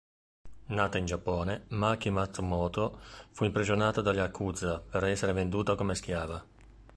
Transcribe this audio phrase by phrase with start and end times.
[0.75, 6.43] Nata in Giappone, Maki Matsumoto fu imprigionata dalla Yakuza per essere venduta come schiava.